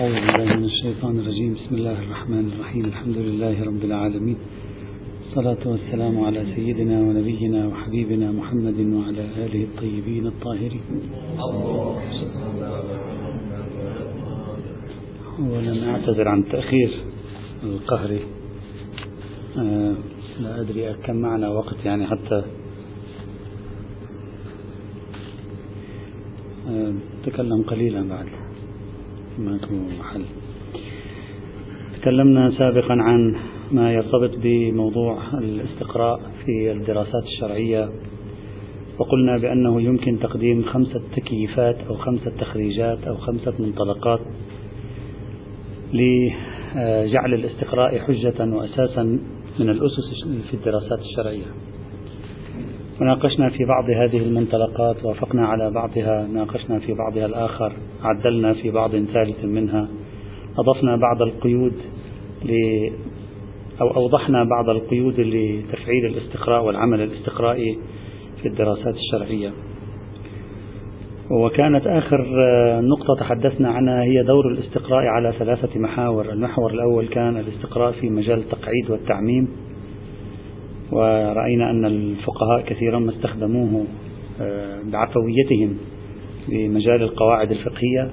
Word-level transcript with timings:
أعوذ 0.00 0.12
بالله 0.12 0.56
من 0.56 0.64
الشيطان 0.64 1.18
الرجيم. 1.18 1.54
بسم 1.54 1.74
الله 1.74 1.98
الرحمن 2.04 2.52
الرحيم. 2.52 2.84
الحمد 2.84 3.16
لله 3.16 3.64
رب 3.64 3.84
العالمين. 3.84 4.38
الصلاة 5.26 5.62
والسلام 5.66 6.24
على 6.24 6.40
سيدنا 6.56 7.00
ونبينا 7.00 7.66
وحبيبنا 7.66 8.32
محمد 8.32 8.80
وعلى 8.80 9.24
آله 9.44 9.62
الطيبين 9.64 10.26
الطاهرين. 10.26 10.84
أولا 15.38 15.90
أعتذر 15.90 16.28
عن 16.28 16.38
التأخير 16.38 16.90
القهري 17.62 18.20
آه 19.58 19.94
لا 20.40 20.60
أدري 20.60 20.94
كم 21.04 21.16
معنا 21.16 21.48
وقت 21.48 21.76
يعني 21.84 22.06
حتى. 22.06 22.42
آه 26.68 26.94
تكلم 27.24 27.62
قليلا 27.62 28.08
بعد. 28.08 28.39
ما 29.38 29.56
يكون 29.56 29.88
محل. 29.98 30.24
تكلمنا 32.00 32.50
سابقا 32.50 32.92
عن 32.94 33.36
ما 33.72 33.92
يرتبط 33.92 34.30
بموضوع 34.42 35.18
الاستقراء 35.38 36.20
في 36.44 36.72
الدراسات 36.72 37.22
الشرعية 37.24 37.90
وقلنا 38.98 39.38
بأنه 39.38 39.82
يمكن 39.82 40.18
تقديم 40.18 40.62
خمسة 40.62 41.02
تكييفات 41.16 41.76
أو 41.88 41.94
خمسة 41.94 42.30
تخريجات 42.40 43.04
أو 43.04 43.16
خمسة 43.16 43.54
منطلقات 43.58 44.20
لجعل 45.92 47.34
الاستقراء 47.34 47.98
حجة 47.98 48.54
وأساسا 48.54 49.02
من 49.58 49.70
الأسس 49.70 50.24
في 50.50 50.54
الدراسات 50.54 50.98
الشرعية. 50.98 51.46
وناقشنا 53.00 53.48
في 53.50 53.64
بعض 53.64 53.90
هذه 53.90 54.16
المنطلقات 54.16 55.04
وافقنا 55.04 55.46
على 55.46 55.70
بعضها 55.70 56.26
ناقشنا 56.34 56.78
في 56.78 56.94
بعضها 56.94 57.26
الآخر 57.26 57.72
عدلنا 58.02 58.54
في 58.54 58.70
بعض 58.70 58.90
ثالث 58.90 59.44
منها 59.44 59.88
أضفنا 60.58 60.96
بعض 60.96 61.22
القيود 61.22 61.74
ل 62.44 62.52
أو 63.80 63.96
أوضحنا 63.96 64.44
بعض 64.44 64.68
القيود 64.68 65.20
لتفعيل 65.20 66.06
الاستقراء 66.06 66.64
والعمل 66.64 67.00
الاستقرائي 67.00 67.78
في 68.42 68.48
الدراسات 68.48 68.94
الشرعية. 68.94 69.52
وكانت 71.30 71.86
آخر 71.86 72.26
نقطة 72.80 73.14
تحدثنا 73.20 73.68
عنها 73.68 74.02
هي 74.02 74.22
دور 74.22 74.48
الاستقراء 74.48 75.04
على 75.06 75.32
ثلاثة 75.38 75.80
محاور. 75.80 76.32
المحور 76.32 76.70
الأول 76.72 77.08
كان 77.08 77.36
الاستقراء 77.36 77.92
في 77.92 78.10
مجال 78.10 78.38
التقعيد 78.38 78.90
والتعميم. 78.90 79.48
ورأينا 80.92 81.70
أن 81.70 81.84
الفقهاء 81.84 82.60
كثيرا 82.66 82.98
ما 82.98 83.10
استخدموه 83.10 83.84
بعفويتهم 84.92 85.76
بمجال 86.48 87.02
القواعد 87.02 87.50
الفقهية. 87.50 88.10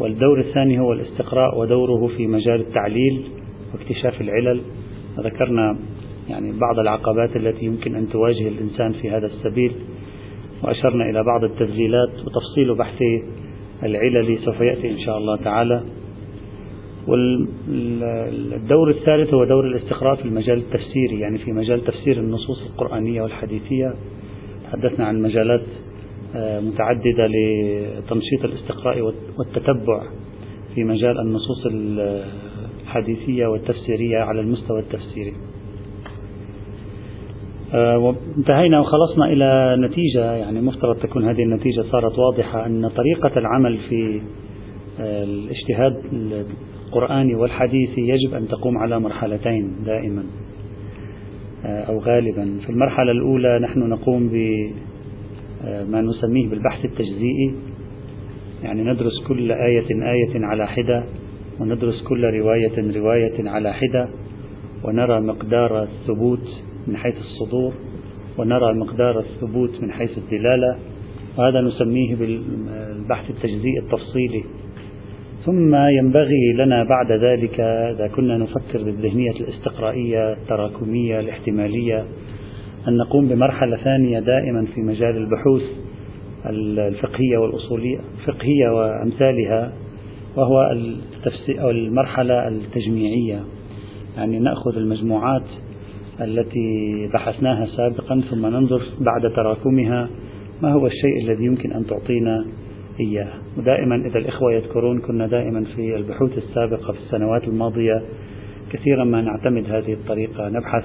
والدور 0.00 0.40
الثاني 0.40 0.80
هو 0.80 0.92
الاستقراء 0.92 1.58
ودوره 1.58 2.06
في 2.16 2.26
مجال 2.26 2.60
التعليل 2.60 3.22
واكتشاف 3.72 4.20
العلل. 4.20 4.60
ذكرنا 5.18 5.78
يعني 6.28 6.52
بعض 6.52 6.78
العقبات 6.78 7.36
التي 7.36 7.64
يمكن 7.66 7.94
أن 7.96 8.08
تواجه 8.08 8.48
الإنسان 8.48 8.92
في 8.92 9.10
هذا 9.10 9.26
السبيل 9.26 9.72
وأشرنا 10.62 11.10
إلى 11.10 11.24
بعض 11.24 11.44
التسجيلات 11.44 12.10
وتفصيل 12.10 12.74
بحث 12.78 13.02
العلل 13.82 14.38
سوف 14.44 14.60
يأتي 14.60 14.90
إن 14.90 14.98
شاء 14.98 15.18
الله 15.18 15.36
تعالى. 15.36 15.82
والدور 17.08 18.90
الثالث 18.90 19.34
هو 19.34 19.44
دور 19.44 19.66
الاستقراء 19.66 20.14
في 20.16 20.24
المجال 20.24 20.58
التفسيري 20.58 21.20
يعني 21.20 21.38
في 21.38 21.52
مجال 21.52 21.84
تفسير 21.84 22.18
النصوص 22.18 22.62
القرآنية 22.66 23.22
والحديثية. 23.22 23.94
تحدثنا 24.64 25.06
عن 25.06 25.22
مجالات 25.22 25.62
متعددة 26.36 27.26
لتنشيط 27.26 28.44
الاستقراء 28.44 29.00
والتتبع 29.38 30.02
في 30.74 30.84
مجال 30.84 31.20
النصوص 31.20 31.66
الحديثية 31.66 33.46
والتفسيرية 33.46 34.18
على 34.18 34.40
المستوى 34.40 34.80
التفسيري. 34.80 35.32
وانتهينا 37.74 38.80
وخلصنا 38.80 39.24
إلى 39.32 39.76
نتيجة 39.80 40.32
يعني 40.32 40.60
مفترض 40.60 40.96
تكون 40.96 41.24
هذه 41.24 41.42
النتيجة 41.42 41.82
صارت 41.82 42.18
واضحة 42.18 42.66
أن 42.66 42.88
طريقة 42.88 43.38
العمل 43.38 43.78
في 43.88 44.20
الاجتهاد 45.00 46.02
القرآني 46.92 47.34
والحديثي 47.34 48.00
يجب 48.00 48.34
أن 48.34 48.48
تقوم 48.48 48.78
على 48.78 49.00
مرحلتين 49.00 49.72
دائما 49.84 50.24
أو 51.64 51.98
غالبا. 51.98 52.58
في 52.66 52.70
المرحلة 52.70 53.12
الأولى 53.12 53.58
نحن 53.58 53.78
نقوم 53.80 54.28
بما 54.28 56.00
نسميه 56.00 56.48
بالبحث 56.48 56.84
التجزيئي 56.84 57.54
يعني 58.62 58.82
ندرس 58.82 59.22
كل 59.28 59.52
آية 59.52 59.86
آية 59.90 60.46
على 60.46 60.66
حدة 60.66 61.04
وندرس 61.60 62.02
كل 62.02 62.24
رواية 62.24 62.96
رواية 62.96 63.48
على 63.50 63.72
حدة 63.72 64.08
ونرى 64.84 65.20
مقدار 65.20 65.82
الثبوت 65.82 66.62
من 66.86 66.96
حيث 66.96 67.14
الصدور 67.16 67.72
ونرى 68.38 68.74
مقدار 68.74 69.18
الثبوت 69.18 69.82
من 69.82 69.92
حيث 69.92 70.18
الدلالة. 70.18 70.76
وهذا 71.38 71.60
نسميه 71.60 72.16
بالبحث 72.16 73.30
التجزيئي 73.30 73.78
التفصيلي. 73.78 74.44
ثم 75.44 75.74
ينبغي 75.74 76.52
لنا 76.58 76.84
بعد 76.84 77.12
ذلك 77.12 77.60
إذا 77.60 78.06
كنا 78.06 78.36
نفكر 78.36 78.82
بالذهنية 78.84 79.30
الاستقرائية 79.30 80.32
التراكمية 80.32 81.20
الاحتمالية 81.20 82.04
أن 82.88 82.96
نقوم 82.96 83.28
بمرحلة 83.28 83.76
ثانية 83.76 84.20
دائما 84.20 84.66
في 84.74 84.80
مجال 84.80 85.16
البحوث 85.16 85.62
الفقهية 86.46 87.38
والأصولية 87.38 87.98
الفقهية 88.20 88.68
وأمثالها 88.68 89.72
وهو 90.36 90.76
أو 91.48 91.70
المرحلة 91.70 92.48
التجميعية. 92.48 93.40
يعني 94.16 94.38
نأخذ 94.38 94.76
المجموعات 94.76 95.46
التي 96.20 97.08
بحثناها 97.14 97.66
سابقا 97.76 98.20
ثم 98.30 98.46
ننظر 98.46 98.82
بعد 99.00 99.32
تراكمها 99.36 100.08
ما 100.62 100.72
هو 100.72 100.86
الشيء 100.86 101.22
الذي 101.24 101.44
يمكن 101.44 101.72
أن 101.72 101.86
تعطينا 101.86 102.44
إياه 103.00 103.28
ودائما 103.58 103.96
إذا 103.96 104.18
الإخوة 104.18 104.52
يذكرون 104.52 105.00
كنا 105.00 105.26
دائما 105.26 105.64
في 105.76 105.96
البحوث 105.96 106.38
السابقة 106.38 106.92
في 106.92 106.98
السنوات 106.98 107.44
الماضية 107.48 108.02
كثيرا 108.72 109.04
ما 109.04 109.22
نعتمد 109.22 109.70
هذه 109.70 109.92
الطريقة 109.92 110.48
نبحث 110.48 110.84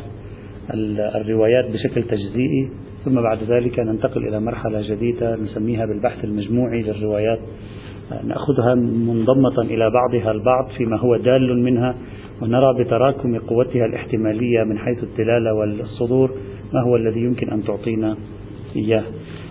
الروايات 1.15 1.65
بشكل 1.71 2.03
تجزيئي 2.03 2.69
ثم 3.05 3.21
بعد 3.21 3.43
ذلك 3.43 3.79
ننتقل 3.79 4.27
إلى 4.27 4.39
مرحلة 4.39 4.81
جديدة 4.81 5.35
نسميها 5.35 5.85
بالبحث 5.85 6.23
المجموعي 6.23 6.81
للروايات. 6.81 7.39
نأخذها 8.23 8.75
منضمة 8.75 9.61
إلى 9.61 9.89
بعضها 9.89 10.31
البعض 10.31 10.69
فيما 10.77 10.97
هو 10.97 11.17
دال 11.17 11.63
منها 11.63 11.95
ونرى 12.41 12.83
بتراكم 12.83 13.37
قوتها 13.37 13.85
الاحتمالية 13.85 14.63
من 14.63 14.77
حيث 14.77 15.03
الدلالة 15.03 15.53
والصدور 15.53 16.31
ما 16.73 16.81
هو 16.81 16.95
الذي 16.95 17.19
يمكن 17.19 17.49
أن 17.49 17.63
تعطينا 17.63 18.17
إياه. 18.75 19.03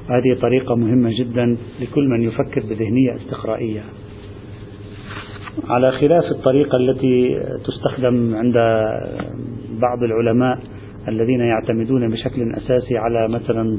هذه 0.09 0.41
طريقة 0.41 0.75
مهمة 0.75 1.11
جدا 1.19 1.57
لكل 1.81 2.09
من 2.09 2.23
يفكر 2.23 2.61
بذهنية 2.61 3.17
استقرائية. 3.17 3.83
على 5.69 5.93
خلاف 5.93 6.25
الطريقة 6.25 6.77
التي 6.77 7.41
تستخدم 7.65 8.37
عند 8.37 8.55
بعض 9.81 10.03
العلماء 10.03 10.59
الذين 11.09 11.41
يعتمدون 11.41 12.11
بشكل 12.11 12.53
أساسي 12.53 12.99
على 12.99 13.29
مثلا 13.29 13.79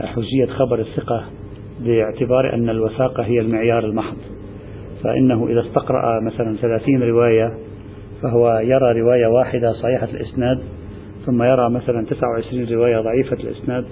حجية 0.00 0.46
خبر 0.46 0.78
الثقة 0.80 1.24
باعتبار 1.80 2.54
أن 2.54 2.68
الوثاقة 2.68 3.22
هي 3.22 3.40
المعيار 3.40 3.84
المحض. 3.84 4.16
فإنه 5.04 5.48
إذا 5.48 5.60
استقرأ 5.60 6.20
مثلا 6.20 6.56
ثلاثين 6.56 7.02
رواية 7.02 7.54
فهو 8.22 8.58
يرى 8.58 9.00
رواية 9.00 9.26
واحدة 9.26 9.72
صحيحة 9.72 10.08
الإسناد 10.14 10.58
ثم 11.26 11.42
يرى 11.42 11.70
مثلا 11.70 12.06
29 12.06 12.64
رواية 12.64 13.00
ضعيفة 13.00 13.36
الإسناد 13.36 13.84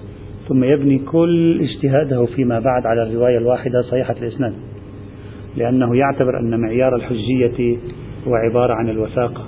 ثم 0.47 0.63
يبني 0.63 0.99
كل 0.99 1.61
اجتهاده 1.61 2.25
فيما 2.25 2.59
بعد 2.59 2.85
على 2.85 3.03
الرواية 3.03 3.37
الواحدة 3.37 3.81
صحيحة 3.81 4.15
الإسناد 4.21 4.53
لأنه 5.57 5.95
يعتبر 5.95 6.39
أن 6.39 6.59
معيار 6.61 6.95
الحجية 6.95 7.77
هو 8.27 8.35
عبارة 8.35 8.73
عن 8.73 8.89
الوثاقة 8.89 9.43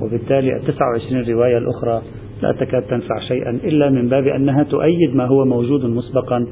وبالتالي 0.00 0.56
ال 0.56 0.62
29 0.66 1.24
رواية 1.28 1.58
الأخرى 1.58 2.02
لا 2.42 2.52
تكاد 2.52 2.82
تنفع 2.82 3.18
شيئا 3.28 3.50
إلا 3.50 3.90
من 3.90 4.08
باب 4.08 4.26
أنها 4.26 4.62
تؤيد 4.62 5.14
ما 5.14 5.26
هو 5.26 5.44
موجود 5.44 5.84
مسبقا 5.84 6.46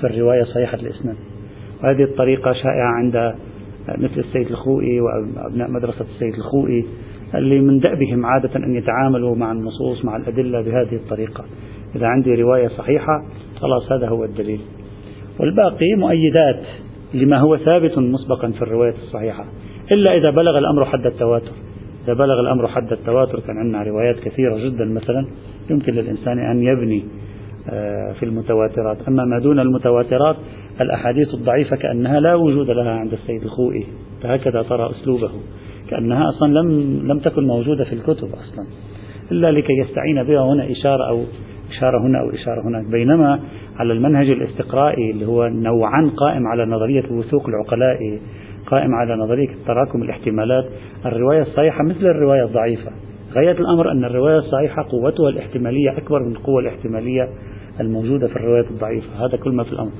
في 0.00 0.06
الرواية 0.06 0.42
صحيحة 0.42 0.78
الإسناد. 0.78 1.16
وهذه 1.82 2.02
الطريقة 2.02 2.52
شائعة 2.52 2.92
عند 2.96 3.34
مثل 3.98 4.20
السيد 4.20 4.46
الخوئي 4.46 5.00
وأبناء 5.00 5.70
مدرسة 5.70 6.04
السيد 6.14 6.34
الخوئي 6.34 6.84
اللي 7.34 7.60
من 7.60 7.78
دأبهم 7.78 8.26
عادة 8.26 8.56
أن 8.56 8.74
يتعاملوا 8.74 9.36
مع 9.36 9.52
النصوص 9.52 10.04
مع 10.04 10.16
الأدلة 10.16 10.60
بهذه 10.60 10.94
الطريقة. 10.94 11.44
إذا 11.96 12.06
عندي 12.06 12.34
رواية 12.34 12.68
صحيحة 12.68 13.22
خلاص 13.60 13.92
هذا 13.92 14.08
هو 14.08 14.24
الدليل. 14.24 14.60
والباقي 15.40 15.94
مؤيدات 15.98 16.62
لما 17.14 17.38
هو 17.38 17.56
ثابت 17.56 17.98
مسبقا 17.98 18.50
في 18.50 18.62
الرواية 18.62 18.94
الصحيحة. 18.94 19.44
إلا 19.92 20.16
إذا 20.16 20.30
بلغ 20.30 20.58
الأمر 20.58 20.84
حد 20.84 21.06
التواتر. 21.06 21.52
إذا 22.04 22.14
بلغ 22.14 22.40
الأمر 22.40 22.68
حد 22.68 22.92
التواتر 22.92 23.40
كان 23.40 23.56
عندنا 23.58 23.82
روايات 23.82 24.20
كثيرة 24.20 24.58
جدا 24.58 24.84
مثلا 24.84 25.26
يمكن 25.70 25.92
للإنسان 25.92 26.38
أن 26.38 26.62
يبني 26.62 27.04
آه، 27.70 28.12
في 28.12 28.22
المتواترات. 28.22 29.08
أما 29.08 29.24
ما 29.24 29.38
دون 29.38 29.60
المتواترات 29.60 30.36
الأحاديث 30.80 31.34
الضعيفة 31.34 31.76
كأنها 31.76 32.20
لا 32.20 32.34
وجود 32.34 32.70
لها 32.70 32.90
عند 32.90 33.12
السيد 33.12 33.42
الخوئي. 33.42 33.86
فهكذا 34.22 34.62
ترى 34.62 34.90
أسلوبه. 34.90 35.30
كأنها 35.90 36.28
أصلا 36.28 36.48
لم, 36.48 37.00
لم 37.08 37.18
تكن 37.18 37.46
موجودة 37.46 37.84
في 37.84 37.92
الكتب 37.92 38.28
أصلا. 38.28 38.66
إلا 39.32 39.50
لكي 39.50 39.72
يستعين 39.72 40.22
بها 40.22 40.52
هنا 40.52 40.70
إشارة 40.70 41.08
أو 41.08 41.22
إشارة 41.78 42.06
هنا 42.06 42.20
أو 42.20 42.30
إشارة 42.30 42.68
هناك. 42.68 42.84
بينما 42.84 43.40
على 43.76 43.92
المنهج 43.92 44.30
الاستقرائي 44.30 45.10
اللي 45.10 45.26
هو 45.26 45.48
نوعا 45.48 46.10
قائم 46.16 46.46
على 46.46 46.64
نظرية 46.66 47.04
الوثوق 47.10 47.48
العقلائي 47.48 48.18
قائم 48.66 48.94
على 48.94 49.16
نظرية 49.16 49.48
تراكم 49.66 50.02
الاحتمالات 50.02 50.64
الرواية 51.06 51.40
الصحيحة 51.40 51.84
مثل 51.84 52.06
الرواية 52.06 52.44
الضعيفة. 52.44 52.90
غاية 53.34 53.52
الأمر 53.60 53.92
أن 53.92 54.04
الرواية 54.04 54.38
الصحيحة 54.38 54.82
قوتها 54.82 55.28
الاحتمالية 55.28 55.98
أكبر 55.98 56.22
من 56.22 56.32
القوة 56.32 56.60
الاحتمالية 56.60 57.28
الموجودة 57.80 58.26
في 58.26 58.36
الرواية 58.36 58.70
الضعيفة. 58.70 59.26
هذا 59.26 59.36
كل 59.36 59.52
ما 59.52 59.64
في 59.64 59.72
الأمر. 59.72 59.90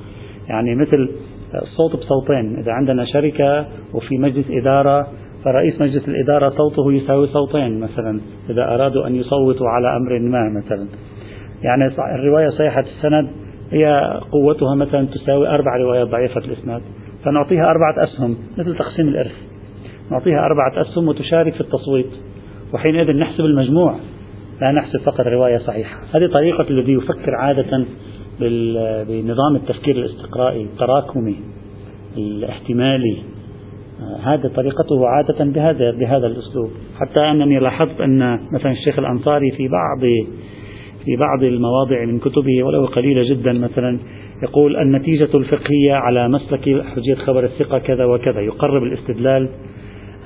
يعني 0.49 0.75
مثل 0.75 1.09
الصوت 1.55 1.95
بصوتين. 1.95 2.59
إذا 2.59 2.71
عندنا 2.71 3.05
شركة 3.05 3.65
وفي 3.93 4.17
مجلس 4.17 4.45
إدارة 4.51 5.07
فرئيس 5.43 5.81
مجلس 5.81 6.09
الإدارة 6.09 6.49
صوته 6.49 6.93
يساوي 6.93 7.27
صوتين 7.27 7.79
مثلا 7.79 8.19
إذا 8.49 8.63
أرادوا 8.75 9.07
أن 9.07 9.15
يصوتوا 9.15 9.67
على 9.69 9.97
أمر 9.97 10.19
ما 10.19 10.49
مثلا. 10.49 10.87
يعني 11.63 11.87
الرواية 12.15 12.49
صحيحة 12.49 12.79
السند 12.79 13.29
هي 13.71 14.13
قوتها 14.31 14.75
مثلا 14.75 15.07
تساوي 15.07 15.47
أربع 15.47 15.77
روايات 15.77 16.07
ضعيفة 16.07 16.41
الإسناد. 16.41 16.81
فنعطيها 17.25 17.63
أربعة 17.63 18.03
أسهم 18.03 18.37
مثل 18.57 18.75
تقسيم 18.75 19.07
الإرث. 19.07 19.35
نعطيها 20.11 20.39
أربعة 20.39 20.81
أسهم 20.81 21.07
وتشارك 21.07 21.53
في 21.53 21.61
التصويت. 21.61 22.11
وحينئذ 22.73 23.17
نحسب 23.17 23.45
المجموع 23.45 23.95
لا 24.61 24.71
نحسب 24.71 24.99
فقط 24.99 25.27
رواية 25.27 25.57
صحيحة. 25.57 25.99
هذه 26.15 26.27
طريقة 26.33 26.69
الذي 26.69 26.93
يفكر 26.93 27.35
عادة 27.35 27.85
بنظام 29.07 29.55
التفكير 29.55 29.95
الاستقرائي 29.95 30.63
التراكمي 30.63 31.35
الاحتمالي. 32.17 33.17
هذا 34.23 34.51
طريقته 34.55 35.07
عادة 35.07 35.45
بهذا 35.45 35.91
بهذا 35.91 36.27
الأسلوب. 36.27 36.69
حتى 36.99 37.31
أنني 37.31 37.59
لاحظت 37.59 38.01
أن 38.01 38.39
مثلا 38.53 38.71
الشيخ 38.71 38.99
الأنصاري 38.99 39.51
في 39.51 39.67
بعض 39.67 40.09
في 41.05 41.15
بعض 41.15 41.43
المواضع 41.43 42.05
من 42.05 42.19
كتبه 42.19 42.63
ولو 42.63 42.85
قليلة 42.85 43.29
جدا. 43.29 43.53
مثلا 43.53 43.99
يقول 44.43 44.77
النتيجة 44.77 45.29
الفقهية 45.37 45.93
على 45.93 46.29
مسلك 46.29 46.83
حجية 46.95 47.15
خبر 47.15 47.43
الثقة 47.43 47.79
كذا 47.79 48.05
وكذا. 48.05 48.41
يقرب 48.41 48.83
الاستدلال 48.83 49.49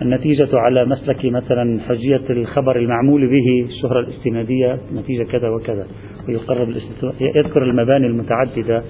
النتيجة 0.02 0.50
على 0.54 0.86
مسلك 0.86 1.26
مثلا 1.26 1.80
حجية 1.88 2.22
الخبر 2.30 2.76
المعمول 2.76 3.30
به 3.30 3.66
الشهرة 3.70 4.00
الاستنادية 4.00 4.80
نتيجة 4.96 5.24
كذا 5.24 5.50
وكذا. 5.50 5.88
ويقرب 6.28 6.70
يذكر 7.36 7.64
المباني 7.64 8.08
المتعددة 8.08 8.84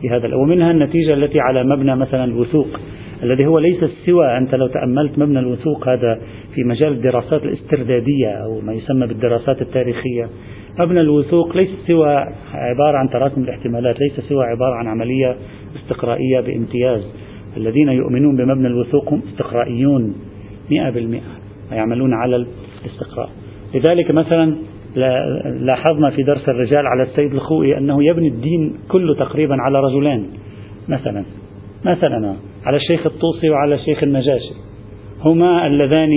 في 0.00 0.10
هذا 0.10 0.34
ومنها 0.36 0.70
النتيجة 0.70 1.14
التي 1.14 1.40
على 1.40 1.64
مبنى 1.64 1.96
مثلا 1.96 2.24
الوثوق 2.24 2.68
الذي 3.22 3.46
هو 3.46 3.58
ليس 3.58 3.84
سوى 4.06 4.38
أنت 4.38 4.54
لو 4.54 4.66
تأملت 4.66 5.18
مبنى 5.18 5.38
الوثوق 5.38 5.88
هذا 5.88 6.20
في 6.54 6.64
مجال 6.64 6.92
الدراسات 6.92 7.42
الاستردادية 7.42 8.28
أو 8.28 8.60
ما 8.60 8.72
يسمى 8.72 9.06
بالدراسات 9.06 9.62
التاريخية. 9.62 10.28
مبنى 10.78 11.00
الوثوق 11.00 11.56
ليس 11.56 11.68
سوى 11.86 12.14
عبارة 12.52 12.98
عن 12.98 13.10
تراكم 13.10 13.42
الاحتمالات 13.42 13.96
ليس 14.00 14.20
سوى 14.20 14.44
عبارة 14.44 14.74
عن 14.74 14.86
عملية 14.86 15.36
استقرائية 15.76 16.40
بامتياز. 16.40 17.02
الذين 17.56 17.88
يؤمنون 17.88 18.36
بمبنى 18.36 18.66
الوثوق 18.66 19.12
هم 19.12 19.22
استقرائيون 19.28 20.14
مئة 20.70 20.90
بالمئة 20.90 21.38
يعملون 21.72 22.14
على 22.14 22.36
الاستقراء 22.36 23.30
لذلك 23.74 24.10
مثلا 24.10 24.54
لاحظنا 25.60 26.10
في 26.10 26.22
درس 26.22 26.48
الرجال 26.48 26.86
على 26.86 27.02
السيد 27.02 27.34
الخوئي 27.34 27.78
أنه 27.78 28.04
يبني 28.04 28.28
الدين 28.28 28.74
كله 28.88 29.14
تقريبا 29.14 29.56
على 29.60 29.80
رجلين 29.80 30.26
مثلا. 30.88 31.24
مثلا 31.84 32.34
على 32.64 32.76
الشيخ 32.76 33.06
الطوسي 33.06 33.50
وعلى 33.50 33.74
الشيخ 33.74 34.02
النجاشي. 34.02 34.54
هما 35.24 35.66
اللذان 35.66 36.10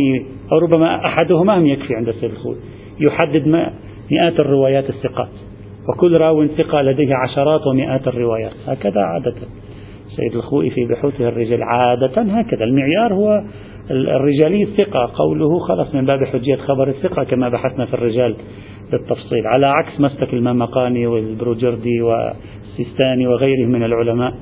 أو 0.51 0.57
ربما 0.57 1.05
أحدهما 1.05 1.57
هم 1.57 1.65
يكفي 1.65 1.95
عند 1.95 2.07
السيد 2.07 2.31
الخوئي. 2.31 2.57
يحدد 2.99 3.47
مئات 4.11 4.39
الروايات 4.39 4.89
الثقات 4.89 5.29
وكل 5.89 6.17
راو 6.17 6.47
ثقة 6.47 6.81
لديه 6.81 7.15
عشرات 7.15 7.67
ومئات 7.67 8.07
الروايات 8.07 8.53
هكذا 8.67 9.01
عادة. 9.01 9.35
سيد 10.15 10.35
الخوئي 10.35 10.69
في 10.69 10.85
بحوثه 10.85 11.27
الرجال 11.27 11.63
عادة 11.63 12.21
هكذا 12.21 12.63
المعيار 12.63 13.13
هو 13.13 13.43
الرجالي 13.91 14.63
الثقة 14.63 15.11
قوله 15.13 15.59
خلص 15.59 15.95
من 15.95 16.05
باب 16.05 16.23
حجية 16.23 16.55
خبر 16.55 16.87
الثقة 16.87 17.23
كما 17.23 17.49
بحثنا 17.49 17.85
في 17.85 17.93
الرجال 17.93 18.35
بالتفصيل 18.91 19.47
على 19.47 19.67
عكس 19.67 19.99
مسلك 19.99 20.33
المامقاني 20.33 21.07
والبروجردي 21.07 22.01
والسيستاني 22.01 23.27
وغيرهم 23.27 23.69
من 23.69 23.83
العلماء 23.83 24.33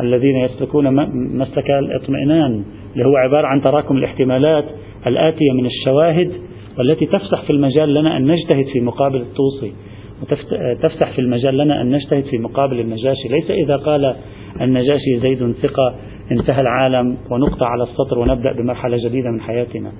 الذين 0.00 0.36
يسلكون 0.36 0.94
مسلك 1.38 1.70
الاطمئنان 1.70 2.64
اللي 2.92 3.06
هو 3.06 3.16
عبارة 3.16 3.46
عن 3.46 3.62
تراكم 3.62 3.96
الاحتمالات 3.96 4.64
الآتية 5.06 5.52
من 5.52 5.66
الشواهد 5.66 6.32
والتي 6.78 7.06
تفسح 7.06 7.42
في 7.42 7.50
المجال 7.50 7.94
لنا 7.94 8.16
أن 8.16 8.26
نجتهد 8.26 8.66
في 8.72 8.80
مقابل 8.80 9.20
الطوسي 9.20 9.72
وتفسح 10.22 11.12
في 11.14 11.20
المجال 11.20 11.56
لنا 11.56 11.82
أن 11.82 11.90
نجتهد 11.90 12.24
في 12.24 12.38
مقابل 12.38 12.80
النجاشي. 12.80 13.28
ليس 13.28 13.50
إذا 13.50 13.76
قال 13.76 14.14
النجاشي 14.60 15.20
زيد 15.22 15.52
ثقة 15.52 15.94
انتهى 16.32 16.60
العالم 16.60 17.16
ونقطع 17.30 17.66
على 17.66 17.82
السطر 17.82 18.18
ونبدأ 18.18 18.52
بمرحلة 18.52 18.96
جديدة 18.96 19.30
من 19.30 19.40
حياتنا. 19.40 19.92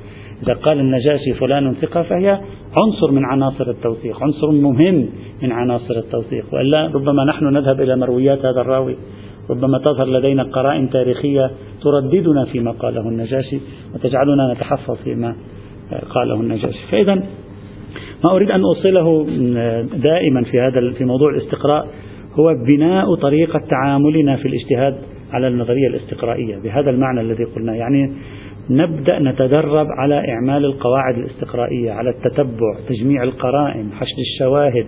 إذا 0.42 0.54
قال 0.54 0.80
النجاشي 0.80 1.34
فلان 1.34 1.74
ثقة 1.74 2.02
فهي 2.02 2.40
عنصر 2.82 3.10
من 3.12 3.24
عناصر 3.24 3.70
التوثيق 3.70 4.22
عنصر 4.22 4.50
مهم 4.50 5.08
من 5.42 5.52
عناصر 5.52 5.94
التوثيق. 5.96 6.44
وإلا 6.52 6.86
ربما 6.86 7.24
نحن 7.24 7.44
نذهب 7.44 7.80
إلى 7.80 7.96
مرويات 7.96 8.38
هذا 8.38 8.60
الراوي. 8.60 8.96
ربما 9.50 9.78
تظهر 9.78 10.06
لدينا 10.06 10.42
قرائن 10.42 10.90
تاريخية 10.90 11.50
ترددنا 11.82 12.44
فيما 12.44 12.70
قاله 12.70 13.00
النجاشي 13.00 13.60
وتجعلنا 13.94 14.52
نتحفظ 14.52 14.96
فيما 15.04 15.36
قاله 16.10 16.40
النجاشي. 16.40 16.86
فإذا 16.90 17.14
ما 18.24 18.30
أريد 18.30 18.50
أن 18.50 18.60
أوصله 18.60 19.26
دائما 19.96 20.44
في 20.44 20.60
هذا 20.60 20.92
في 20.98 21.04
موضوع 21.04 21.30
الاستقراء 21.30 21.86
هو 22.34 22.54
بناء 22.72 23.14
طريقة 23.14 23.58
تعاملنا 23.70 24.36
في 24.36 24.48
الاجتهاد 24.48 24.96
على 25.32 25.48
النظرية 25.48 25.88
الاستقرائية 25.88 26.56
بهذا 26.56 26.90
المعنى 26.90 27.20
الذي 27.20 27.44
قلنا. 27.44 27.76
يعني 27.76 28.12
نبدأ 28.70 29.18
نتدرب 29.18 29.86
على 29.98 30.28
إعمال 30.28 30.64
القواعد 30.64 31.18
الاستقرائية 31.18 31.92
على 31.92 32.10
التتبع 32.10 32.76
تجميع 32.88 33.22
القرائن 33.22 33.92
حشد 33.92 34.18
الشواهد 34.18 34.86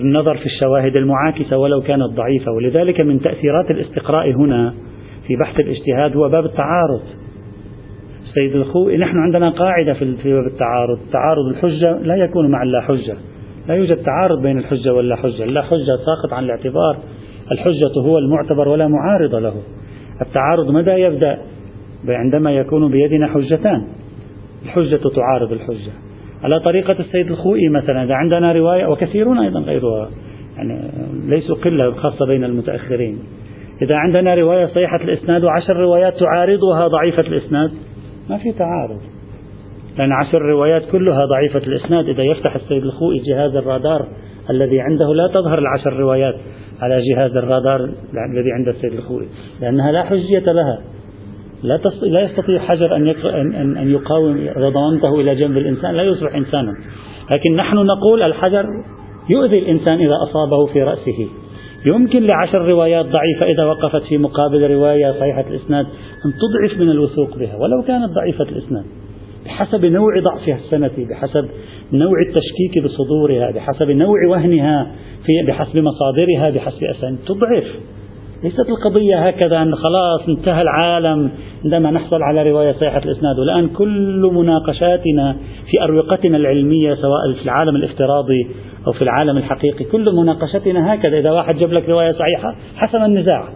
النظر 0.00 0.36
في 0.36 0.46
الشواهد 0.46 0.96
المعاكسة 1.00 1.58
ولو 1.58 1.80
كانت 1.80 2.02
ضعيفة. 2.02 2.52
ولذلك 2.52 3.00
من 3.00 3.20
تأثيرات 3.20 3.70
الاستقراء 3.70 4.30
هنا 4.30 4.74
في 5.26 5.36
بحث 5.36 5.60
الاجتهاد 5.60 6.16
هو 6.16 6.28
باب 6.28 6.44
التعارض. 6.44 7.02
سيد 8.38 8.56
الخوئي 8.56 8.96
نحن 8.96 9.18
عندنا 9.18 9.50
قاعدة 9.50 9.92
في 9.94 10.04
باب 10.24 10.46
التعارض. 10.46 10.98
تعارض 11.12 11.46
الحجة 11.46 11.98
لا 12.02 12.16
يكون 12.16 12.50
مع 12.50 12.62
اللا 12.62 12.80
حجة. 12.80 13.16
لا 13.68 13.74
يوجد 13.74 13.96
تعارض 13.96 14.42
بين 14.42 14.58
الحجة 14.58 14.94
واللا 14.94 15.16
حجة. 15.16 15.44
اللا 15.44 15.62
حجة 15.62 15.96
ساقط 16.06 16.32
عن 16.32 16.44
الاعتبار. 16.44 16.96
الحجة 17.52 18.00
هو 18.00 18.18
المعتبر 18.18 18.68
ولا 18.68 18.88
معارض 18.88 19.34
له. 19.34 19.54
التعارض 20.20 20.70
متى 20.70 21.00
يبدأ؟ 21.00 21.38
عندما 22.08 22.52
يكون 22.52 22.90
بيدنا 22.90 23.26
حجتان. 23.26 23.84
الحجة 24.64 25.00
تعارض 25.16 25.52
الحجة. 25.52 25.92
على 26.42 26.60
طريقة 26.60 26.96
السيد 27.00 27.30
الخوئي 27.30 27.68
مثلا 27.68 28.04
إذا 28.04 28.14
عندنا 28.14 28.52
رواية 28.52 28.86
وكثيرون 28.86 29.38
أيضا 29.38 29.60
غيرها 29.60 30.08
يعني 30.56 30.90
ليسوا 31.26 31.56
قلة 31.56 31.92
خاصة 31.92 32.26
بين 32.26 32.44
المتأخرين. 32.44 33.18
إذا 33.82 33.94
عندنا 33.96 34.34
رواية 34.34 34.66
صحيحة 34.66 34.96
الإسناد 35.04 35.44
وعشر 35.44 35.76
روايات 35.76 36.14
تعارضها 36.18 36.88
ضعيفة 36.88 37.22
الإسناد 37.22 37.70
ما 38.30 38.38
في 38.38 38.52
تعارض. 38.52 39.00
لأن 39.98 40.12
عشر 40.12 40.42
روايات 40.42 40.82
كلها 40.92 41.24
ضعيفة 41.24 41.58
الإسناد. 41.58 42.08
إذا 42.08 42.22
يفتح 42.22 42.54
السيد 42.54 42.82
الخوئي 42.82 43.18
جهاز 43.18 43.56
الرادار 43.56 44.08
الذي 44.50 44.80
عنده 44.80 45.14
لا 45.14 45.26
تظهر 45.26 45.58
العشر 45.58 45.92
روايات 45.92 46.34
على 46.80 47.00
جهاز 47.10 47.36
الرادار 47.36 47.80
الذي 48.32 48.52
عند 48.52 48.68
السيد 48.68 48.92
الخوئي 48.92 49.28
لأنها 49.60 49.92
لا 49.92 50.02
حجية 50.02 50.52
لها. 50.52 50.78
لا 51.62 51.80
لا 52.02 52.20
يستطيع 52.20 52.58
حجر 52.58 52.96
أن 52.96 53.08
أن 53.08 53.76
أن 53.76 53.90
يقاوم 53.90 54.36
إذا 54.36 54.68
ضممته 54.68 55.20
إلى 55.20 55.34
جنب 55.34 55.56
الإنسان. 55.56 55.94
لا 55.94 56.02
يصبح 56.02 56.34
إنسانا. 56.34 56.72
لكن 57.30 57.56
نحن 57.56 57.76
نقول 57.76 58.22
الحجر 58.22 58.66
يؤذي 59.30 59.58
الإنسان 59.58 59.98
إذا 59.98 60.14
أصابه 60.22 60.66
في 60.66 60.82
رأسه. 60.82 61.28
يمكن 61.86 62.22
لعشر 62.22 62.68
روايات 62.68 63.06
ضعيفة 63.06 63.46
إذا 63.46 63.64
وقفت 63.64 64.02
في 64.02 64.18
مقابل 64.18 64.70
رواية 64.70 65.12
صحيحة 65.12 65.44
الإسناد 65.50 65.86
أن 66.26 66.32
تضعف 66.32 66.80
من 66.80 66.90
الوثوق 66.90 67.38
بها 67.38 67.56
ولو 67.56 67.82
كانت 67.86 68.10
ضعيفة 68.12 68.44
الإسناد. 68.44 68.84
بحسب 69.44 69.84
نوع 69.84 70.20
ضعفها 70.20 70.54
السنتي 70.54 71.04
بحسب 71.04 71.48
نوع 71.92 72.20
التشكيك 72.28 72.84
بصدورها 72.84 73.50
بحسب 73.50 73.90
نوع 73.90 74.26
وهنها 74.28 74.92
في 75.26 75.32
بحسب 75.48 75.78
مصادرها 75.78 76.50
بحسب 76.50 76.84
أسانيد 76.84 77.18
تضعف. 77.26 77.64
ليست 78.42 78.68
القضية 78.68 79.28
هكذا 79.28 79.62
أن 79.62 79.74
خلاص 79.74 80.28
انتهى 80.28 80.62
العالم 80.62 81.30
عندما 81.64 81.90
نحصل 81.90 82.22
على 82.22 82.50
رواية 82.50 82.72
صحيحة 82.72 82.98
الإسناد. 82.98 83.38
والآن 83.38 83.68
كل 83.68 84.30
مناقشاتنا 84.34 85.36
في 85.70 85.82
أروقتنا 85.82 86.36
العلمية 86.36 86.94
سواء 86.94 87.32
في 87.38 87.44
العالم 87.44 87.76
الافتراضي 87.76 88.46
أو 88.88 88.92
في 88.92 89.02
العالم 89.02 89.36
الحقيقي. 89.36 89.84
كل 89.84 90.12
مناقشتنا 90.14 90.94
هكذا. 90.94 91.18
إذا 91.18 91.30
واحد 91.30 91.56
جاب 91.56 91.72
لك 91.72 91.88
رواية 91.88 92.12
صحيحة 92.12 92.56
حسم 92.76 93.04
النزاع. 93.04 93.48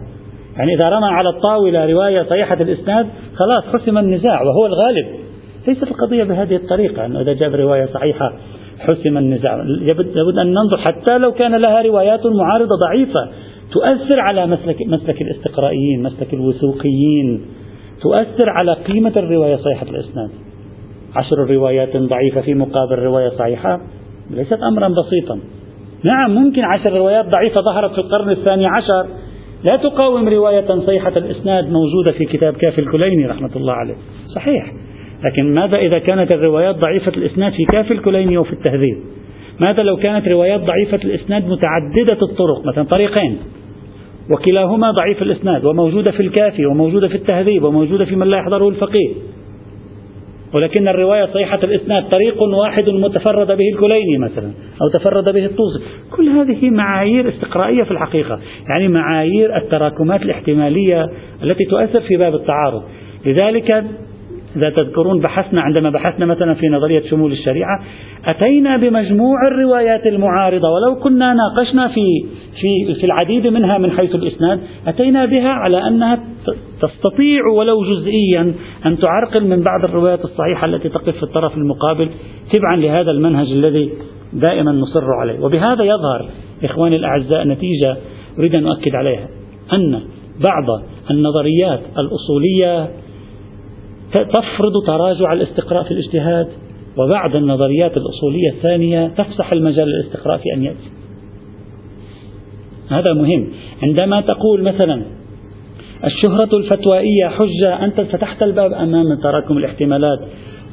يعني 0.57 0.73
إذا 0.73 0.89
رمى 0.89 1.07
على 1.07 1.29
الطاولة 1.29 1.85
رواية 1.85 2.23
صحيحة 2.23 2.61
الإسناد 2.61 3.07
خلاص 3.35 3.63
حسم 3.73 3.97
النزاع 3.97 4.41
وهو 4.41 4.65
الغالب. 4.65 5.05
ليست 5.67 5.83
القضية 5.83 6.23
بهذه 6.23 6.55
الطريقة 6.55 7.05
أنه 7.05 7.21
إذا 7.21 7.33
جاب 7.33 7.55
رواية 7.55 7.85
صحيحة 7.85 8.33
حسم 8.79 9.17
النزاع. 9.17 9.55
لابد 9.55 10.37
أن 10.37 10.53
ننظر 10.53 10.77
حتى 10.77 11.17
لو 11.17 11.31
كان 11.31 11.55
لها 11.55 11.81
روايات 11.81 12.25
معارضة 12.25 12.75
ضعيفة. 12.87 13.29
تؤثر 13.71 14.19
على 14.19 14.47
مسلك, 14.47 14.77
مسلك 14.87 15.21
الاستقرائيين 15.21 16.03
مسلك 16.03 16.33
الوثوقيين. 16.33 17.45
تؤثر 18.01 18.49
على 18.49 18.73
قيمة 18.73 19.13
الرواية 19.17 19.55
صحيحة 19.55 19.85
الإسناد. 19.89 20.29
عشر 21.15 21.37
روايات 21.37 21.97
ضعيفة 21.97 22.41
في 22.41 22.53
مقابل 22.53 22.99
رواية 22.99 23.29
صحيحة. 23.29 23.81
ليست 24.31 24.59
أمرا 24.71 24.87
بسيطا. 24.87 25.39
نعم 26.03 26.35
ممكن 26.35 26.61
عشر 26.65 26.93
روايات 26.93 27.25
ضعيفة 27.25 27.61
ظهرت 27.61 27.91
في 27.91 27.97
القرن 27.97 28.29
الثاني 28.29 28.65
عشر. 28.65 29.05
لا 29.69 29.77
تقاوم 29.77 30.29
رواية 30.29 30.79
صيحة 30.85 31.17
الإسناد 31.17 31.71
موجودة 31.71 32.11
في 32.17 32.25
كتاب 32.25 32.53
كافي 32.53 32.81
الكليني 32.81 33.27
رحمة 33.27 33.51
الله 33.55 33.73
عليه. 33.73 33.95
صحيح. 34.35 34.73
لكن 35.23 35.53
ماذا 35.53 35.77
إذا 35.77 35.99
كانت 35.99 36.35
الروايات 36.35 36.75
ضعيفة 36.75 37.11
الإسناد 37.17 37.51
في 37.51 37.63
كافي 37.73 37.93
الكليني 37.93 38.37
وفي 38.37 38.53
التهذيب؟ 38.53 38.97
ماذا 39.59 39.83
لو 39.83 39.97
كانت 39.97 40.27
روايات 40.27 40.61
ضعيفة 40.61 40.99
الإسناد 41.03 41.47
متعددة 41.47 42.21
الطرق؟ 42.21 42.65
مثلا 42.65 42.83
طريقين. 42.83 43.37
وكلاهما 44.31 44.91
ضعيف 44.91 45.21
الإسناد 45.21 45.65
وموجودة 45.65 46.11
في 46.11 46.19
الكافي 46.19 46.65
وموجودة 46.65 47.07
في 47.07 47.15
التهذيب 47.15 47.63
وموجودة 47.63 48.05
في 48.05 48.15
من 48.15 48.27
لا 48.27 48.37
يحضره 48.37 48.69
الفقيه. 48.69 49.13
ولكن 50.53 50.87
الرواية 50.87 51.25
صحيحة 51.25 51.59
الإسناد. 51.63 52.03
طريق 52.09 52.41
واحد 52.41 52.89
متفرد 52.89 53.47
به 53.47 53.69
الكليني 53.73 54.17
مثلا 54.17 54.51
أو 54.81 54.99
تفرد 54.99 55.29
به 55.33 55.45
الطوسي. 55.45 55.79
كل 56.11 56.29
هذه 56.29 56.69
معايير 56.69 57.29
استقرائية 57.29 57.83
في 57.83 57.91
الحقيقة. 57.91 58.39
يعني 58.69 58.87
معايير 58.87 59.57
التراكمات 59.57 60.21
الاحتمالية 60.21 61.09
التي 61.43 61.63
تؤثر 61.65 62.01
في 62.01 62.17
باب 62.17 62.35
التعارض. 62.35 62.83
لذلك 63.25 63.83
إذا 64.55 64.69
تذكرون 64.69 65.21
بحثنا 65.21 65.61
عندما 65.61 65.89
بحثنا 65.89 66.25
مثلا 66.25 66.53
في 66.53 66.67
نظرية 66.67 67.09
شمول 67.09 67.31
الشريعة 67.31 67.79
أتينا 68.25 68.77
بمجموع 68.77 69.47
الروايات 69.47 70.07
المعارضة 70.07 70.69
ولو 70.69 70.95
كنا 70.99 71.33
ناقشنا 71.33 71.87
في 71.87 72.25
في 72.61 72.93
في 72.99 73.05
العديد 73.05 73.47
منها 73.47 73.77
من 73.77 73.91
حيث 73.91 74.15
الإسناد 74.15 74.59
أتينا 74.87 75.25
بها 75.25 75.49
على 75.49 75.87
أنها 75.87 76.19
تستطيع 76.81 77.47
ولو 77.57 77.83
جزئيا 77.83 78.53
أن 78.85 78.97
تعرقل 78.97 79.47
من 79.47 79.63
بعض 79.63 79.83
الروايات 79.83 80.25
الصحيحة 80.25 80.65
التي 80.65 80.89
تقف 80.89 81.17
في 81.17 81.23
الطرف 81.23 81.57
المقابل 81.57 82.09
تبعا 82.53 82.75
لهذا 82.75 83.11
المنهج 83.11 83.51
الذي 83.51 83.89
دائما 84.33 84.71
نصر 84.71 85.13
عليه. 85.21 85.39
وبهذا 85.39 85.83
يظهر 85.83 86.29
إخواني 86.63 86.95
الأعزاء 86.95 87.47
نتيجة 87.47 87.97
أريد 88.39 88.55
أن 88.55 88.67
أؤكد 88.67 88.95
عليها 88.95 89.27
أن 89.73 89.99
بعض 90.45 90.83
النظريات 91.11 91.81
الأصولية 91.97 92.89
تفرض 94.13 94.85
تراجع 94.87 95.33
الاستقراء 95.33 95.83
في 95.83 95.91
الاجتهاد 95.91 96.47
وبعض 96.97 97.35
النظريات 97.35 97.97
الأصولية 97.97 98.49
الثانية 98.49 99.07
تفسح 99.07 99.51
المجال 99.51 99.87
للاستقراء 99.87 100.37
في 100.37 100.53
أن 100.53 100.63
يأتي. 100.63 100.89
هذا 102.89 103.13
مهم. 103.13 103.49
عندما 103.83 104.21
تقول 104.21 104.63
مثلا 104.63 105.01
الشهرة 106.05 106.49
الفتوائية 106.57 107.27
حجة 107.27 107.85
أنت 107.85 108.01
فتحت 108.01 108.43
الباب 108.43 108.73
أمام 108.73 109.05
تراكم 109.23 109.57
الاحتمالات 109.57 110.19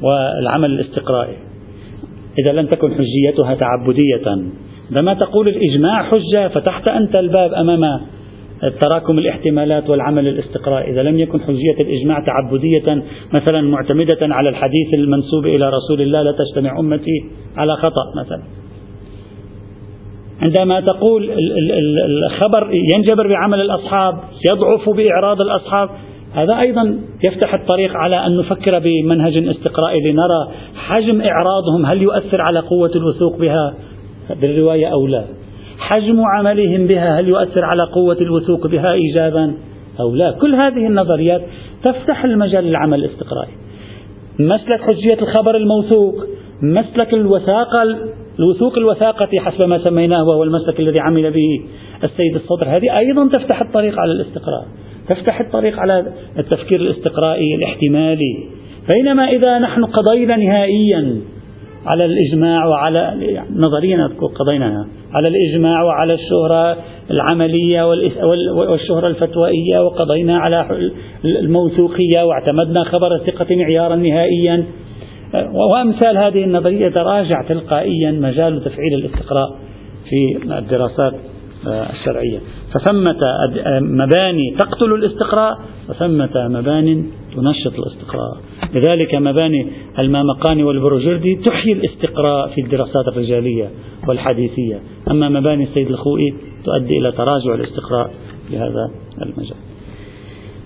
والعمل 0.03 0.71
الاستقرائي. 0.71 1.37
إذا 2.39 2.53
لم 2.53 2.67
تكن 2.67 2.95
حجيتها 2.95 3.55
تعبدية. 3.55 4.51
عندما 4.89 5.15
تقول 5.15 5.49
الإجماع 5.49 6.03
حجة 6.03 6.49
فتحت 6.49 6.89
أنت 6.89 7.17
الباب 7.17 7.53
أمام 7.53 8.01
تراكم 8.81 9.19
الاحتمالات 9.19 9.91
والعمل 9.91 10.29
الاستقرائي 10.29 10.91
إذا 10.93 11.03
لم 11.03 11.19
يكن 11.19 11.41
حجية 11.41 11.81
الإجماع 11.81 12.21
تعبدية 12.21 13.05
مثلا 13.41 13.61
معتمدة 13.61 14.19
على 14.23 14.49
الحديث 14.49 14.95
المنسوب 14.95 15.47
إلى 15.47 15.71
رسول 15.71 16.01
الله 16.01 16.23
لا 16.23 16.33
تجتمع 16.33 16.81
أمتي 16.81 17.25
على 17.57 17.77
خطأ 17.77 18.03
مثلا. 18.25 18.43
عندما 20.43 20.81
تقول 20.81 21.31
الخبر 22.27 22.71
ينجبر 22.95 23.29
بعمل 23.29 23.61
الأصحاب 23.61 24.15
يضعف 24.51 24.89
بإعراض 24.89 25.41
الأصحاب 25.41 25.89
هذا 26.35 26.61
أيضا 26.61 26.99
يفتح 27.25 27.55
الطريق 27.55 27.97
على 27.97 28.27
أن 28.27 28.37
نفكر 28.37 28.79
بمنهج 28.79 29.37
استقرائي 29.37 30.01
لنرى 30.01 30.49
حجم 30.75 31.21
إعراضهم 31.21 31.87
هل 31.87 32.03
يؤثر 32.03 32.41
على 32.41 32.61
قوة 32.61 32.91
الوثوق 32.97 33.37
بها؟ 33.37 33.75
بالرواية 34.41 34.87
أو 34.87 35.07
لا؟ 35.07 35.25
حجم 35.91 36.21
عملهم 36.25 36.87
بها 36.87 37.21
هل 37.21 37.29
يؤثر 37.29 37.65
على 37.65 37.83
قوة 37.83 38.17
الوثوق 38.21 38.67
بها 38.67 38.93
إيجابا 38.93 39.55
أو 40.01 40.15
لا؟ 40.15 40.31
كل 40.41 40.55
هذه 40.55 40.87
النظريات 40.87 41.43
تفتح 41.85 42.25
المجال 42.25 42.65
للعمل 42.65 42.99
الاستقرائي. 42.99 43.53
مسلك 44.39 44.81
حجية 44.81 45.23
الخبر 45.23 45.57
الموثوق 45.57 46.15
مسلك 46.63 47.15
الوثاقة 47.15 47.83
الوثوق 48.39 48.79
الوثاقة 48.79 49.29
حسب 49.39 49.63
ما 49.63 49.79
سميناه 49.79 50.25
وهو 50.29 50.43
المسلك 50.43 50.81
الذي 50.81 51.01
عمل 51.01 51.31
به 51.31 51.61
السيد 52.05 52.35
الصدر. 52.35 52.77
هذه 52.77 52.99
أيضا 52.99 53.29
تفتح 53.29 53.61
الطريق 53.61 53.99
على 53.99 54.13
الاستقراء 54.13 54.67
تفتح 55.09 55.41
الطريق 55.41 55.79
على 55.79 56.13
التفكير 56.39 56.81
الاستقرائي 56.81 57.55
الاحتمالي. 57.55 58.49
بينما 58.95 59.29
إذا 59.29 59.59
نحن 59.59 59.85
قضينا 59.85 60.37
نهائيا 60.37 61.21
على 61.87 62.05
الإجماع 62.05 62.67
وعلى 62.67 63.15
نظريا 63.57 64.11
قضيناها. 64.35 64.87
على 65.13 65.29
الإجماع 65.29 65.83
وعلى 65.83 66.15
الشهرة 66.15 66.77
العملية 67.11 67.83
والشهرة 68.53 69.07
الفتوائية 69.07 69.85
وقضينا 69.85 70.39
على 70.39 70.67
الموثوقية 71.25 72.25
واعتمدنا 72.25 72.85
خبر 72.85 73.15
الثقة 73.15 73.57
معيارا 73.57 73.97
نهائيا. 73.97 74.65
وأمثال 75.35 76.19
هذه 76.19 76.45
النظرية 76.45 76.89
تراجع 76.89 77.43
تلقائيا 77.49 78.11
مجال 78.13 78.65
تفعيل 78.65 78.95
الاستقراء 78.95 79.49
في 80.09 80.39
الدراسات 80.59 81.15
الشرعية. 81.67 82.39
فثمة 82.75 83.17
مباني 83.81 84.57
تقتل 84.59 84.93
الاستقراء 84.95 85.59
وثمة 85.89 86.49
مبان 86.49 87.07
تنشط 87.37 87.79
الاستقراء 87.79 88.37
لذلك 88.75 89.15
مباني 89.15 89.67
المامقاني 89.99 90.63
والبروجردي 90.63 91.37
تحيي 91.37 91.73
الاستقراء 91.73 92.49
في 92.49 92.61
الدراسات 92.61 93.09
الرجالية 93.09 93.71
والحديثية 94.09 94.81
أما 95.11 95.29
مباني 95.29 95.65
السيد 95.65 95.91
الخوئي 95.91 96.35
تؤدي 96.65 96.99
إلى 96.99 97.13
تراجع 97.13 97.55
الاستقراء 97.55 98.11
في 98.49 98.59
هذا 98.59 98.91
المجال 99.23 99.57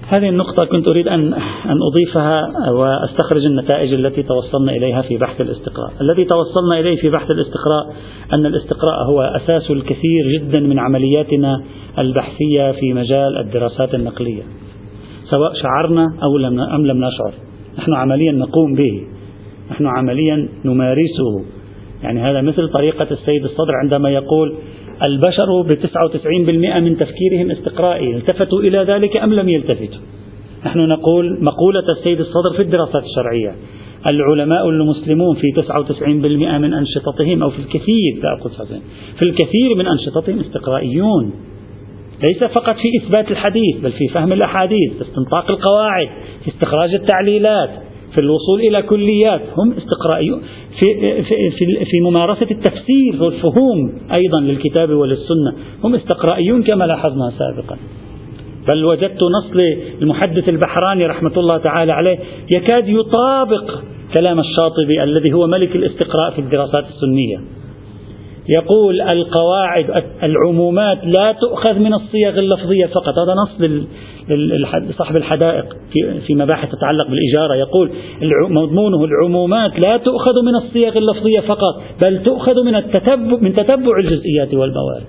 هذه 0.09 0.29
النقطة 0.29 0.65
كنت 0.65 0.91
أريد 0.91 1.09
أن 1.09 1.35
أن 1.65 1.79
أضيفها 1.93 2.43
وأستخرج 2.71 3.45
النتائج 3.45 3.93
التي 3.93 4.23
توصلنا 4.23 4.73
إليها 4.73 5.03
في 5.03 5.17
بحث 5.17 5.41
الاستقراء. 5.41 5.93
الذي 6.01 6.25
توصلنا 6.25 6.81
إليه 6.81 6.97
في 6.97 7.11
بحث 7.11 7.31
الاستقراء 7.31 7.95
أن 8.33 8.47
الاستقراء 8.47 9.05
هو 9.05 9.21
أساس 9.21 9.71
الكثير 9.71 10.39
جدا 10.39 10.61
من 10.61 10.79
عملياتنا 10.79 11.65
البحثية 11.99 12.73
في 12.73 12.93
مجال 12.93 13.39
الدراسات 13.39 13.95
النقلية. 13.95 14.43
سواء 15.35 15.53
شعرنا 15.63 16.07
أو 16.23 16.39
لم 16.39 16.61
أم 16.61 16.87
لم 16.87 16.97
نشعر. 16.97 17.33
نحن 17.79 17.93
عمليا 17.93 18.33
نقوم 18.33 18.75
به. 18.75 19.03
نحن 19.71 19.87
عمليا 19.87 20.49
نمارسه. 20.65 21.45
يعني 22.03 22.21
هذا 22.21 22.41
مثل 22.41 22.69
طريقة 22.69 23.07
السيد 23.11 23.45
الصدر 23.45 23.75
عندما 23.83 24.11
يقول 24.11 24.55
البشر 25.07 25.63
ب 25.63 25.69
99% 25.69 26.81
من 26.81 26.97
تفكيرهم 26.97 27.51
استقرائي 27.51 28.17
التفتوا 28.17 28.61
إلى 28.61 28.79
ذلك 28.79 29.17
أم 29.17 29.35
لم 29.35 29.49
يلتفتوا 29.49 30.01
نحن 30.67 30.79
نقول 30.79 31.39
مقولة 31.43 31.93
السيد 31.99 32.21
الصدر 32.21 32.53
في 32.57 32.63
الدراسات 32.63 33.03
الشرعية 33.05 33.55
العلماء 34.07 34.69
المسلمون 34.69 35.37
في 35.37 35.63
99% 35.63 36.03
من 36.59 36.75
أنشطتهم 36.75 37.43
أو 37.43 37.51
في 37.51 37.59
الكثير 37.59 38.21
لا 38.23 38.51
في 39.19 39.23
الكثير 39.23 39.75
من 39.79 39.87
أنشطتهم 39.87 40.41
استقرائيون 40.41 41.33
ليس 42.29 42.45
فقط 42.45 42.77
في 42.77 42.89
إثبات 43.03 43.31
الحديث 43.31 43.77
بل 43.83 43.93
في 43.93 44.09
فهم 44.09 44.33
الأحاديث 44.33 44.93
في 44.93 45.03
استنطاق 45.03 45.51
القواعد 45.51 46.09
في 46.45 46.49
استخراج 46.51 46.95
التعليلات 46.95 47.71
في 48.15 48.21
الوصول 48.21 48.61
إلى 48.61 48.83
كليات. 48.83 49.41
هم 49.57 49.73
استقرائيون 49.73 50.43
في, 50.81 51.23
في, 51.23 51.51
في, 51.51 51.85
في 51.85 52.01
ممارسة 52.01 52.47
التفسير 52.51 53.23
والفهوم 53.23 53.99
أيضا 54.13 54.41
للكتاب 54.41 54.91
وللسنة. 54.91 55.55
هم 55.85 55.95
استقرائيون 55.95 56.63
كما 56.63 56.85
لاحظنا 56.85 57.33
سابقا. 57.39 57.77
بل 58.69 58.85
وجدت 58.85 59.19
نص 59.25 59.51
المحدث 60.03 60.49
البحراني 60.49 61.07
رحمة 61.07 61.33
الله 61.37 61.59
تعالى 61.59 61.93
عليه 61.93 62.19
يكاد 62.57 62.89
يطابق 62.89 63.81
كلام 64.15 64.41
الشاطبي 64.41 65.03
الذي 65.03 65.33
هو 65.33 65.47
ملك 65.47 65.77
الاستقراء 65.77 66.31
في 66.31 66.39
الدراسات 66.39 66.85
السنية. 66.85 67.64
يقول 68.49 69.01
القواعد 69.01 70.05
العمومات 70.23 70.99
لا 71.05 71.33
تؤخذ 71.33 71.79
من 71.79 71.95
الصيغ 71.95 72.39
اللفظية 72.39 72.87
فقط. 72.87 73.15
هذا 73.19 73.35
نص 73.35 73.81
صاحب 74.99 75.17
الحدائق 75.17 75.65
في 76.27 76.35
مباحث 76.35 76.69
تتعلق 76.73 77.07
بالإجارة. 77.09 77.55
يقول 77.55 77.91
مضمونه 78.51 79.05
العمومات 79.05 79.87
لا 79.87 79.97
تؤخذ 79.97 80.43
من 80.45 80.55
الصيغ 80.55 80.99
اللفظية 80.99 81.41
فقط 81.41 81.83
بل 82.05 82.23
تؤخذ 82.23 82.65
من 82.65 82.77
التتبع 82.77 83.39
من 83.41 83.55
تتبع 83.55 83.99
الجزئيات 83.99 84.55
والموارد 84.55 85.07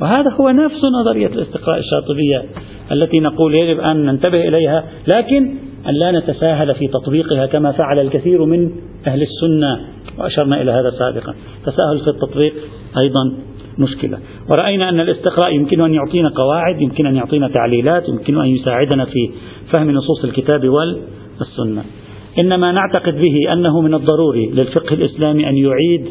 وهذا 0.00 0.30
هو 0.30 0.50
نفس 0.50 0.84
نظرية 1.00 1.26
الاستقراء 1.26 1.78
الشاطبية 1.78 2.44
التي 2.92 3.20
نقول 3.20 3.54
يجب 3.54 3.80
أن 3.80 4.06
ننتبه 4.06 4.48
إليها 4.48 4.84
لكن 5.14 5.54
أن 5.88 5.94
لا 5.94 6.12
نتساهل 6.20 6.74
في 6.74 6.88
تطبيقها 6.88 7.46
كما 7.46 7.72
فعل 7.72 7.98
الكثير 7.98 8.44
من 8.44 8.70
أهل 9.06 9.22
السنة 9.22 9.80
وأشرنا 10.18 10.62
إلى 10.62 10.70
هذا 10.70 10.90
سابقا. 10.90 11.34
تساهل 11.66 12.00
في 12.04 12.10
التطبيق 12.10 12.54
أيضا 12.98 13.34
مشكلة. 13.78 14.18
ورأينا 14.50 14.88
أن 14.88 15.00
الاستقراء 15.00 15.54
يمكن 15.54 15.80
أن 15.80 15.94
يعطينا 15.94 16.28
قواعد 16.28 16.80
يمكن 16.80 17.06
أن 17.06 17.16
يعطينا 17.16 17.48
تعليلات 17.48 18.08
يمكن 18.08 18.40
أن 18.40 18.46
يساعدنا 18.46 19.04
في 19.04 19.30
فهم 19.74 19.90
نصوص 19.90 20.24
الكتاب 20.24 20.68
والسنة. 20.68 21.84
إنما 22.42 22.72
نعتقد 22.72 23.14
به 23.14 23.52
أنه 23.52 23.80
من 23.80 23.94
الضروري 23.94 24.50
للفقه 24.50 24.94
الإسلامي 24.94 25.48
أن 25.48 25.56
يعيد 25.56 26.06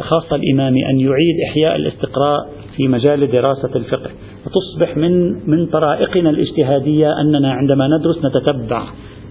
خاصة 0.00 0.36
الإمامي 0.36 0.90
أن 0.90 1.00
يعيد 1.00 1.36
إحياء 1.50 1.76
الاستقراء 1.76 2.48
في 2.76 2.88
مجال 2.88 3.30
دراسة 3.30 3.76
الفقه. 3.76 4.10
وتصبح 4.46 4.96
من 4.96 5.32
من 5.50 5.66
طرائقنا 5.66 6.30
الاجتهادية 6.30 7.20
أننا 7.20 7.52
عندما 7.52 7.88
ندرس 7.88 8.16
نتتبع 8.24 8.82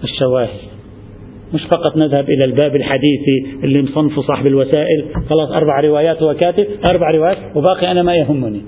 الشواهد. 0.03 0.75
مش 1.53 1.61
فقط 1.63 1.97
نذهب 1.97 2.29
إلى 2.29 2.45
الباب 2.45 2.75
الحديثي 2.75 3.63
اللي 3.63 3.81
مصنفه 3.81 4.21
صاحب 4.21 4.47
الوسائل 4.47 5.05
خلاص 5.29 5.51
أربع 5.51 5.79
روايات 5.79 6.21
وكاتب 6.21 6.67
أربع 6.85 7.11
روايات 7.11 7.37
وباقي 7.55 7.91
أنا 7.91 8.03
ما 8.03 8.15
يهمني. 8.15 8.61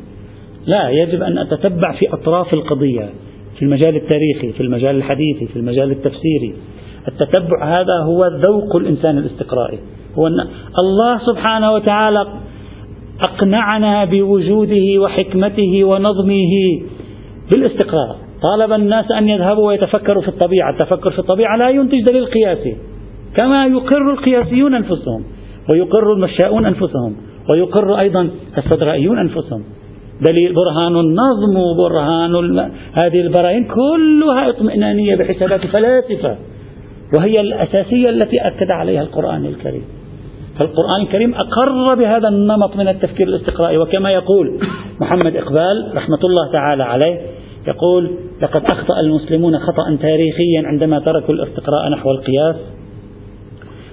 لا 0.67 0.89
يجب 0.89 1.23
أن 1.23 1.37
أتتبع 1.37 1.91
في 1.99 2.13
أطراف 2.13 2.53
القضية 2.53 3.09
في 3.55 3.65
المجال 3.65 3.95
التاريخي 3.95 4.51
في 4.51 4.63
المجال 4.63 4.95
الحديثي 4.95 5.47
في 5.47 5.55
المجال 5.55 5.91
التفسيري. 5.91 6.53
التتبع 7.07 7.79
هذا 7.79 8.03
هو 8.03 8.25
ذوق 8.25 8.75
الإنسان 8.75 9.17
الاستقرائي. 9.17 9.79
هو 10.15 10.27
أن 10.27 10.47
الله 10.81 11.19
سبحانه 11.25 11.73
وتعالى 11.73 12.27
أقنعنا 13.25 14.05
بوجوده 14.05 15.01
وحكمته 15.01 15.83
ونظمه 15.83 16.53
بالاستقراء 17.51 18.15
طالب 18.41 18.73
الناس 18.73 19.11
أن 19.11 19.29
يذهبوا 19.29 19.67
ويتفكروا 19.67 20.21
في 20.21 20.27
الطبيعة. 20.27 20.71
التفكر 20.71 21.11
في 21.11 21.19
الطبيعة 21.19 21.57
لا 21.57 21.69
ينتج 21.69 22.01
دليل 22.01 22.25
قياسي 22.25 22.77
كما 23.37 23.65
يقر 23.65 24.11
القياسيون 24.11 24.75
أنفسهم 24.75 25.23
ويقر 25.73 26.13
المشاؤون 26.13 26.65
أنفسهم 26.65 27.15
ويقر 27.49 27.99
أيضا 27.99 28.29
الصدرائيون 28.57 29.19
أنفسهم. 29.19 29.63
دليل 30.29 30.53
برهان 30.53 30.95
النظم 30.95 31.57
وبرهان 31.57 32.59
هذه 32.93 33.21
البراهين 33.21 33.63
كلها 33.63 34.49
اطمئنانية 34.49 35.15
بحسابات 35.15 35.63
الفلاسفة 35.63 36.37
وهي 37.13 37.39
الأساسية 37.39 38.09
التي 38.09 38.37
أكد 38.47 38.71
عليها 38.71 39.01
القرآن 39.01 39.45
الكريم. 39.45 39.83
فالقرآن 40.59 41.01
الكريم 41.01 41.35
أقر 41.35 41.95
بهذا 41.95 42.27
النمط 42.27 42.75
من 42.75 42.87
التفكير 42.87 43.27
الاستقرائي 43.27 43.77
وكما 43.77 44.11
يقول 44.11 44.59
محمد 45.01 45.35
إقبال 45.35 45.91
رحمة 45.95 46.19
الله 46.23 46.51
تعالى 46.51 46.83
عليه 46.83 47.21
يقول 47.67 48.11
لقد 48.41 48.61
أخطأ 48.71 48.99
المسلمون 48.99 49.59
خطأ 49.59 49.97
تاريخيا 50.01 50.63
عندما 50.65 50.99
تركوا 50.99 51.33
الاستقراء 51.33 51.89
نحو 51.89 52.11
القياس 52.11 52.55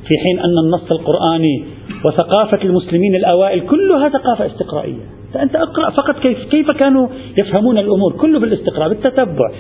في 0.09 0.19
حين 0.19 0.39
أن 0.39 0.59
النص 0.65 0.93
القرآني 0.93 1.65
وثقافة 2.05 2.63
المسلمين 2.65 3.15
الأوائل 3.15 3.61
كلها 3.61 4.09
ثقافة 4.09 4.47
استقرائية. 4.47 5.03
فأنت 5.35 5.57
أقرأ 5.57 5.91
فقط 5.91 6.19
كيف, 6.19 6.39
كيف 6.51 6.71
كانوا 6.71 7.09
يفهمون 7.41 7.79
الأمور. 7.79 8.13
كله 8.13 8.39
بالاستقراء 8.39 8.89
بالتتبع. 8.89 9.51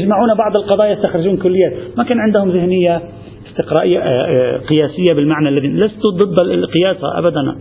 يجمعون 0.00 0.34
بعض 0.34 0.56
القضايا 0.56 0.92
يستخرجون 0.92 1.36
كليات. 1.36 1.72
ما 1.96 2.04
كان 2.04 2.20
عندهم 2.20 2.50
ذهنية 2.50 3.02
استقرائية 3.50 3.98
آه، 3.98 4.04
آه، 4.04 4.56
قياسية 4.56 5.14
بالمعنى 5.14 5.48
الذي 5.48 5.68
لست 5.68 6.02
ضد 6.22 6.40
القياس 6.40 6.96
أبدا. 7.02 7.56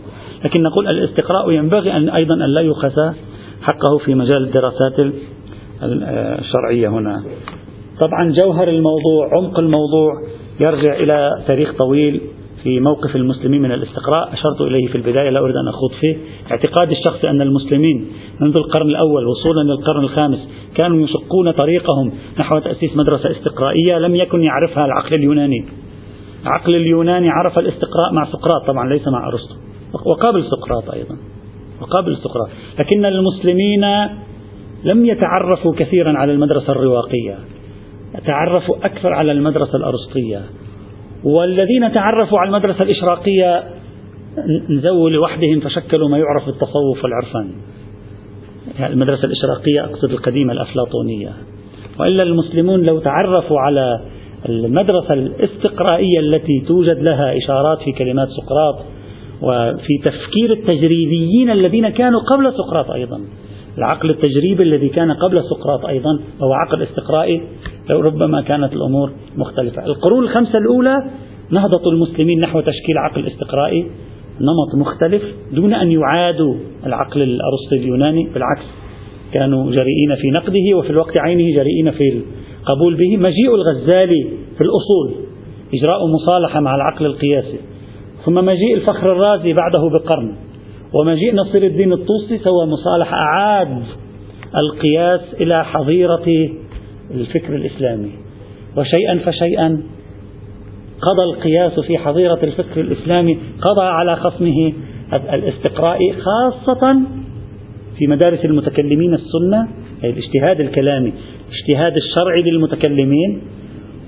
لكن 0.45 0.63
نقول 0.63 0.87
الاستقراء 0.87 1.51
ينبغي 1.51 1.97
أن 1.97 2.09
أيضا 2.09 2.33
أن 2.33 2.49
لا 2.53 2.61
يؤخذ 2.61 3.13
حقه 3.61 3.97
في 4.05 4.15
مجال 4.15 4.43
الدراسات 4.43 5.13
الشرعية 6.39 6.87
هنا. 6.87 7.23
طبعا 8.01 8.33
جوهر 8.41 8.67
الموضوع 8.67 9.29
عمق 9.37 9.59
الموضوع 9.59 10.11
يرجع 10.59 10.95
إلى 10.95 11.43
تاريخ 11.47 11.73
طويل. 11.77 12.21
في 12.63 12.79
موقف 12.79 13.15
المسلمين 13.15 13.61
من 13.61 13.71
الاستقراء 13.71 14.33
أشرت 14.33 14.61
إليه 14.61 14.87
في 14.87 14.95
البداية 14.95 15.29
لا 15.29 15.39
أريد 15.39 15.55
أن 15.55 15.67
أخوض 15.67 15.91
فيه. 15.99 16.17
اعتقاد 16.51 16.91
الشخصي 16.91 17.29
أن 17.29 17.41
المسلمين 17.41 18.07
منذ 18.39 18.57
القرن 18.57 18.89
الأول 18.89 19.27
وصولا 19.27 19.61
للقرن 19.61 20.03
الخامس 20.03 20.49
كانوا 20.77 21.03
يشقون 21.03 21.51
طريقهم 21.51 22.11
نحو 22.39 22.59
تأسيس 22.59 22.97
مدرسة 22.97 23.31
استقرائية 23.31 23.99
لم 23.99 24.15
يكن 24.15 24.43
يعرفها 24.43 24.85
العقل 24.85 25.15
اليوناني. 25.15 25.65
العقل 26.43 26.75
اليوناني 26.75 27.29
عرف 27.29 27.59
الاستقراء 27.59 28.13
مع 28.13 28.25
سقراط 28.25 28.67
طبعا 28.67 28.89
ليس 28.89 29.07
مع 29.07 29.27
أرسطو. 29.27 29.55
وقابل 30.05 30.43
سقراط 30.43 30.89
أيضا. 30.89 31.17
وقابل 31.81 32.17
سقراط. 32.17 32.49
لكن 32.79 33.05
المسلمين 33.05 33.85
لم 34.83 35.05
يتعرفوا 35.05 35.73
كثيرا 35.75 36.17
على 36.17 36.31
المدرسة 36.31 36.71
الرواقية. 36.71 37.37
تعرفوا 38.25 38.75
أكثر 38.83 39.13
على 39.13 39.31
المدرسة 39.31 39.77
الأرسطية. 39.77 40.41
والذين 41.23 41.93
تعرفوا 41.93 42.39
على 42.39 42.47
المدرسة 42.47 42.83
الإشراقية 42.83 43.63
نزوا 44.69 45.09
لوحدهم 45.09 45.59
فشكلوا 45.59 46.09
ما 46.09 46.17
يعرف 46.17 46.45
بالتصوف 46.45 47.03
والعرفان. 47.03 47.49
المدرسة 48.79 49.23
الإشراقية 49.23 49.83
أقصد 49.83 50.11
القديمة 50.11 50.53
الأفلاطونية. 50.53 51.33
وإلا 51.99 52.23
المسلمون 52.23 52.83
لو 52.83 52.99
تعرفوا 52.99 53.59
على 53.59 53.99
المدرسة 54.49 55.13
الاستقرائية 55.13 56.19
التي 56.19 56.63
توجد 56.67 56.97
لها 56.99 57.37
إشارات 57.37 57.79
في 57.85 57.91
كلمات 57.91 58.27
سقراط 58.27 58.75
وفي 59.41 59.97
تفكير 60.03 60.51
التجريبيين 60.51 61.51
الذين 61.51 61.89
كانوا 61.89 62.19
قبل 62.19 62.53
سقراط 62.53 62.91
أيضا. 62.91 63.21
العقل 63.77 64.09
التجريبي 64.09 64.63
الذي 64.63 64.89
كان 64.89 65.11
قبل 65.11 65.43
سقراط 65.43 65.85
أيضا 65.85 66.19
هو 66.43 66.53
عقل 66.53 66.81
استقرائي 66.81 67.41
ربما 67.89 68.41
كانت 68.41 68.73
الأمور 68.73 69.11
مختلفة. 69.37 69.85
القرون 69.85 70.23
الخمسة 70.23 70.57
الأولى 70.59 70.95
نهضة 71.49 71.91
المسلمين 71.91 72.39
نحو 72.39 72.59
تشكيل 72.59 72.97
عقل 72.97 73.27
استقرائي 73.27 73.87
نمط 74.41 74.87
مختلف 74.87 75.23
دون 75.51 75.73
أن 75.73 75.91
يعادوا 75.91 76.55
العقل 76.85 77.21
الأرسطي 77.21 77.75
اليوناني 77.75 78.29
بالعكس 78.33 78.65
كانوا 79.33 79.63
جريئين 79.63 80.15
في 80.21 80.29
نقده 80.37 80.77
وفي 80.77 80.89
الوقت 80.89 81.17
عينه 81.17 81.55
جريئين 81.55 81.91
في 81.91 82.21
القبول 82.61 82.95
به. 82.95 83.17
مجيء 83.17 83.55
الغزالي 83.55 84.23
في 84.57 84.61
الأصول 84.61 85.25
إجراء 85.73 86.07
مصالحة 86.07 86.59
مع 86.59 86.75
العقل 86.75 87.05
القياسي. 87.05 87.57
ثم 88.25 88.33
مجيء 88.33 88.73
الفخر 88.75 89.11
الرازي 89.11 89.53
بعده 89.53 89.89
بقرن. 89.89 90.35
ومجيء 91.01 91.35
نصير 91.35 91.63
الدين 91.63 91.93
الطوسي 91.93 92.37
سوى 92.37 92.65
مصالحة 92.65 93.17
أعاد 93.17 93.83
القياس 94.57 95.21
إلى 95.41 95.65
حظيرة 95.65 96.49
الفكر 97.13 97.55
الإسلامي. 97.55 98.11
وشيئا 98.77 99.19
فشيئا 99.25 99.83
قضى 101.01 101.23
القياس 101.23 101.79
في 101.79 101.97
حظيرة 101.97 102.39
الفكر 102.43 102.81
الإسلامي 102.81 103.37
قضى 103.61 103.85
على 103.85 104.15
خصمه 104.15 104.73
الاستقرائي 105.13 106.13
خاصة 106.13 107.01
في 107.97 108.07
مدارس 108.07 108.45
المتكلمين 108.45 109.13
السنة 109.13 109.67
أي 110.03 110.09
الاجتهاد 110.09 110.59
الكلامي 110.59 111.13
الاجتهاد 111.49 111.95
الشرعي 111.95 112.41
للمتكلمين 112.41 113.41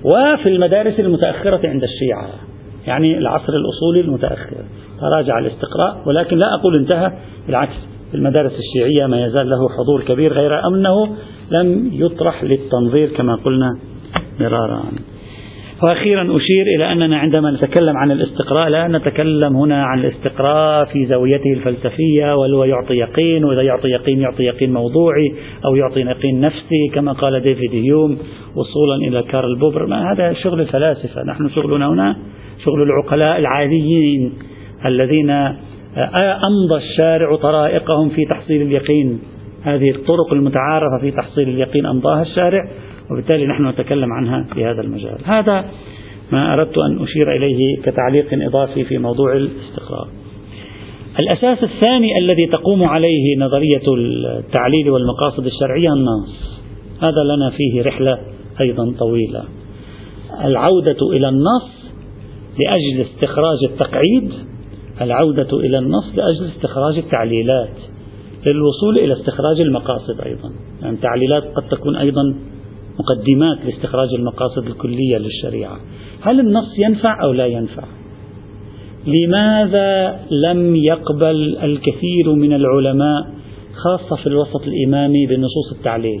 وفي 0.04 0.48
المدارس 0.48 1.00
المتأخرة 1.00 1.68
عند 1.68 1.82
الشيعة 1.82 2.28
يعني 2.86 3.18
العصر 3.18 3.52
الأصولي 3.52 4.00
المتأخر. 4.00 4.56
تراجع 5.00 5.38
الاستقراء 5.38 6.02
ولكن 6.06 6.36
لا 6.36 6.54
أقول 6.60 6.74
انتهى 6.78 7.12
بالعكس. 7.46 7.76
المدارس 8.16 8.52
الشيعية 8.52 9.06
ما 9.06 9.26
يزال 9.26 9.50
له 9.50 9.68
حضور 9.78 10.02
كبير 10.02 10.32
غير 10.32 10.66
أنه 10.68 11.16
لم 11.50 11.90
يطرح 11.92 12.44
للتنظير 12.44 13.08
كما 13.08 13.34
قلنا 13.34 13.78
مرارا. 14.40 14.82
وأخيرا 15.82 16.22
أشير 16.22 16.66
إلى 16.76 16.92
أننا 16.92 17.18
عندما 17.18 17.50
نتكلم 17.50 17.96
عن 17.96 18.10
الاستقراء 18.10 18.68
لا 18.68 18.88
نتكلم 18.88 19.56
هنا 19.56 19.84
عن 19.84 19.98
الاستقراء 19.98 20.84
في 20.84 21.06
زاويته 21.06 21.52
الفلسفية 21.52 22.36
وهو 22.36 22.64
يعطي 22.64 22.94
يقين 22.94 23.44
وإذا 23.44 23.62
يعطي 23.62 23.88
يقين 23.88 24.20
يعطي 24.20 24.42
يقين 24.42 24.72
موضوعي 24.72 25.34
أو 25.64 25.76
يعطي 25.76 26.00
يقين 26.00 26.40
نفسي 26.40 26.88
كما 26.94 27.12
قال 27.12 27.40
ديفيد 27.40 27.74
هيوم 27.74 28.18
وصولا 28.54 29.08
إلى 29.08 29.22
كارل 29.22 29.58
بوبر. 29.58 29.86
ما 29.86 30.12
هذا 30.12 30.32
شغل 30.32 30.60
الفلاسفة 30.60 31.22
نحن 31.22 31.48
شغلنا 31.48 31.88
هنا 31.88 32.16
شغل 32.64 32.82
العقلاء 32.82 33.38
العاديين 33.38 34.32
الذين 34.86 35.30
أمضى 36.44 36.76
الشارع 36.76 37.36
طرائقهم 37.36 38.08
في 38.08 38.24
تحصيل 38.24 38.62
اليقين. 38.62 39.20
هذه 39.62 39.90
الطرق 39.90 40.32
المتعارفة 40.32 40.98
في 41.00 41.10
تحصيل 41.10 41.48
اليقين 41.48 41.86
أمضاها 41.86 42.22
الشارع 42.22 42.68
وبالتالي 43.10 43.46
نحن 43.46 43.66
نتكلم 43.68 44.12
عنها 44.12 44.46
في 44.54 44.64
هذا 44.64 44.80
المجال. 44.80 45.18
هذا 45.24 45.64
ما 46.32 46.52
أردت 46.52 46.78
أن 46.78 47.02
أشير 47.02 47.36
إليه 47.36 47.76
كتعليق 47.82 48.26
إضافي 48.32 48.84
في 48.84 48.98
موضوع 48.98 49.36
الاستقرار. 49.36 50.08
الأساس 51.20 51.62
الثاني 51.62 52.18
الذي 52.18 52.46
تقوم 52.46 52.84
عليه 52.84 53.36
نظرية 53.38 53.94
التعليل 54.38 54.90
والمقاصد 54.90 55.46
الشرعية 55.46 55.92
النص. 55.92 56.60
هذا 57.02 57.36
لنا 57.36 57.50
فيه 57.50 57.82
رحلة 57.82 58.18
أيضا 58.60 58.92
طويلة. 58.98 59.44
العودة 60.44 60.96
إلى 61.12 61.28
النص 61.28 61.92
لأجل 62.58 63.06
استخراج 63.10 63.64
التقعيد 63.64 64.32
العودة 65.00 65.48
إلى 65.52 65.78
النص 65.78 66.04
لأجل 66.14 66.46
استخراج 66.56 66.98
التعليلات 66.98 67.76
للوصول 68.46 68.98
إلى 68.98 69.12
استخراج 69.12 69.60
المقاصد 69.60 70.20
أيضا. 70.20 70.52
يعني 70.82 70.94
التعليلات 70.94 71.44
قد 71.44 71.68
تكون 71.68 71.96
أيضا 71.96 72.22
مقدمات 72.98 73.58
لاستخراج 73.66 74.14
المقاصد 74.14 74.66
الكلية 74.66 75.18
للشريعة. 75.18 75.80
هل 76.20 76.40
النص 76.40 76.78
ينفع 76.78 77.22
أو 77.22 77.32
لا 77.32 77.46
ينفع؟ 77.46 77.84
لماذا 79.06 80.20
لم 80.30 80.76
يقبل 80.76 81.56
الكثير 81.62 82.32
من 82.32 82.52
العلماء 82.52 83.26
خاصة 83.74 84.16
في 84.16 84.26
الوسط 84.26 84.62
الإمامي 84.62 85.26
بنصوص 85.26 85.72
التعليل؟ 85.72 86.20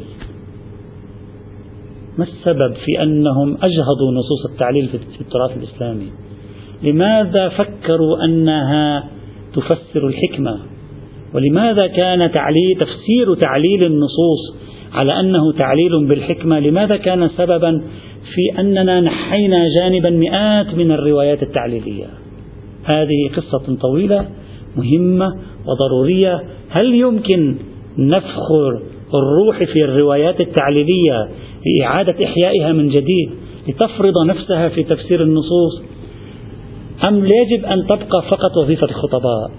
ما 2.18 2.24
السبب 2.24 2.74
في 2.74 3.02
أنهم 3.02 3.54
أجهضوا 3.54 4.12
نصوص 4.12 4.52
التعليل 4.52 4.88
في 4.88 5.20
التراث 5.20 5.56
الإسلامي؟ 5.56 6.25
لماذا 6.82 7.48
فكروا 7.48 8.24
أنها 8.24 9.04
تفسر 9.54 10.06
الحكمة؟ 10.08 10.58
ولماذا 11.34 11.86
كان 11.86 12.32
تعليل 12.32 12.76
تفسير 12.80 13.34
تعليل 13.34 13.84
النصوص 13.84 14.56
على 14.92 15.20
أنه 15.20 15.52
تعليل 15.52 16.06
بالحكمة؟ 16.06 16.60
لماذا 16.60 16.96
كان 16.96 17.28
سببا 17.28 17.82
في 18.34 18.60
أننا 18.60 19.00
نحينا 19.00 19.66
جانبا 19.80 20.10
مئات 20.10 20.74
من 20.74 20.92
الروايات 20.92 21.42
التعليلية؟ 21.42 22.06
هذه 22.84 23.30
قصة 23.36 23.76
طويلة 23.80 24.28
مهمة 24.76 25.26
وضرورية. 25.66 26.40
هل 26.70 26.94
يمكن 26.94 27.56
نفخ 27.98 28.52
الروح 29.14 29.64
في 29.72 29.84
الروايات 29.84 30.40
التعليلية 30.40 31.28
لإعادة 31.66 32.24
إحيائها 32.24 32.72
من 32.72 32.88
جديد 32.88 33.30
لتفرض 33.68 34.26
نفسها 34.26 34.68
في 34.68 34.82
تفسير 34.82 35.22
النصوص؟ 35.22 35.82
أم 37.08 37.24
يجب 37.24 37.64
أن 37.64 37.86
تبقى 37.86 38.22
فقط 38.30 38.56
وظيفة 38.62 38.86
الخطباء 38.86 39.50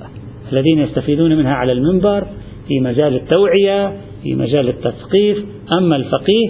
الذين 0.52 0.80
يستفيدون 0.80 1.38
منها 1.38 1.54
على 1.54 1.72
المنبر 1.72 2.28
في 2.68 2.80
مجال 2.80 3.16
التوعية 3.16 3.94
في 4.24 4.36
مجال 4.36 4.70
التثقيف. 4.70 5.46
أما 5.72 5.96
الفقيه 5.96 6.50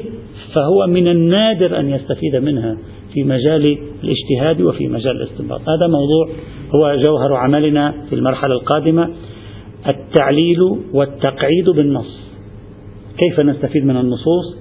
فهو 0.54 0.88
من 0.88 1.08
النادر 1.08 1.80
أن 1.80 1.90
يستفيد 1.90 2.36
منها 2.36 2.78
في 3.14 3.24
مجال 3.24 3.78
الاجتهاد 4.04 4.62
وفي 4.62 4.88
مجال 4.88 5.22
الاستنباط. 5.22 5.62
هذا 5.62 5.88
موضوع 5.88 6.30
هو 6.76 6.96
جوهر 6.96 7.34
عملنا 7.34 7.94
في 8.10 8.16
المرحلة 8.16 8.54
القادمة 8.54 9.10
التعليل 9.88 10.58
والتقعيد 10.94 11.70
بالنص. 11.76 12.28
كيف 13.18 13.40
نستفيد 13.40 13.86
من 13.86 13.98
النصوص؟ 13.98 14.58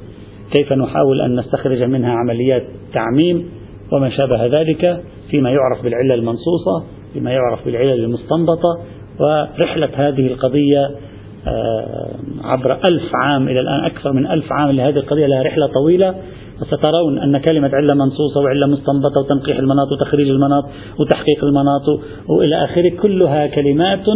كيف 0.57 0.73
نحاول 0.73 1.21
أن 1.21 1.37
نستخرج 1.37 1.83
منها 1.83 2.11
عمليات 2.11 2.63
تعميم؟ 2.93 3.51
وما 3.93 4.11
شابه 4.11 4.47
ذلك؟ 4.47 5.03
فيما 5.31 5.51
يعرف 5.51 5.83
بالعلة 5.83 6.15
المنصوصة 6.15 6.85
فيما 7.13 7.31
يعرف 7.33 7.65
بالعلة 7.65 7.95
المستنبطة 7.95 8.79
ورحلة 9.21 9.91
هذه 9.95 10.27
القضية 10.27 10.91
عبر 12.45 12.79
ألف 12.85 13.11
عام 13.15 13.49
إلى 13.49 13.61
الآن 13.61 13.85
أكثر 13.85 14.13
من 14.13 14.27
ألف 14.27 14.53
عام 14.53 14.71
لهذه 14.71 14.97
القضية 14.97 15.27
لها 15.27 15.43
رحلة 15.43 15.67
طويلة. 15.67 16.15
وسترون 16.61 17.19
أن 17.19 17.39
كلمة 17.39 17.71
علة 17.73 17.95
منصوصة 17.95 18.41
وعلة 18.41 18.67
مستنبطة 18.67 19.21
وتنقيح 19.21 19.59
المناط 19.59 19.93
وتخريج 19.93 20.29
المناط 20.29 20.65
وتحقيق 20.99 21.45
المناط 21.45 22.01
وإلى 22.29 22.65
آخره 22.65 22.89
كلها 23.03 23.47
كلمات 23.47 24.07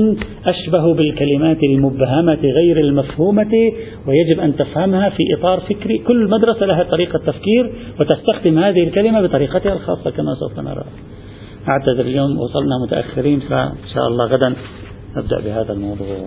أشبه 0.46 0.94
بالكلمات 0.94 1.62
المبهمة 1.62 2.38
غير 2.42 2.80
المفهومة 2.80 3.72
ويجب 4.06 4.40
أن 4.40 4.56
تفهمها 4.56 5.08
في 5.08 5.22
إطار 5.38 5.60
فكري. 5.60 5.98
كل 5.98 6.28
مدرسة 6.30 6.66
لها 6.66 6.82
طريقة 6.82 7.18
تفكير 7.18 7.72
وتستخدم 8.00 8.58
هذه 8.58 8.82
الكلمة 8.82 9.22
بطريقتها 9.22 9.72
الخاصة 9.72 10.10
كما 10.10 10.34
سوف 10.34 10.58
نرى. 10.58 10.84
أعتذر 11.68 12.00
اليوم 12.00 12.38
وصلنا 12.38 12.78
متأخرين 12.86 13.40
فإن 13.40 13.88
شاء 13.94 14.08
الله 14.08 14.24
غدا 14.24 14.54
نبدأ 15.16 15.40
بهذا 15.40 15.72
الموضوع. 15.72 16.26